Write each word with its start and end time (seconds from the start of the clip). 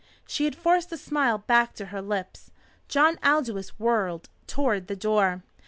She 0.25 0.45
had 0.45 0.55
forced 0.55 0.91
a 0.91 0.97
smile 0.97 1.37
back 1.37 1.75
to 1.75 1.85
her 1.93 2.01
lips. 2.01 2.49
John 2.87 3.19
Aldous 3.23 3.77
whirled 3.79 4.29
toward 4.47 4.87
the 4.87 4.95
door. 4.95 5.43